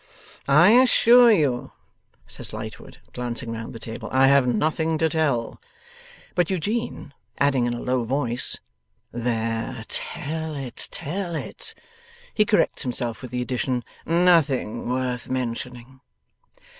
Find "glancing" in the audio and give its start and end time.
3.13-3.51